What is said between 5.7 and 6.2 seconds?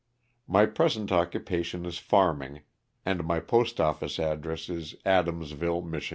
Mich.